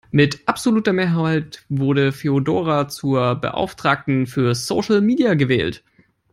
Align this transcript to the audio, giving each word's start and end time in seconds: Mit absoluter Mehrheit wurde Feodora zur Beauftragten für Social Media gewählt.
Mit 0.09 0.41
absoluter 0.47 0.93
Mehrheit 0.93 1.63
wurde 1.69 2.11
Feodora 2.11 2.87
zur 2.87 3.35
Beauftragten 3.35 4.25
für 4.25 4.55
Social 4.55 4.99
Media 4.99 5.35
gewählt. 5.35 5.83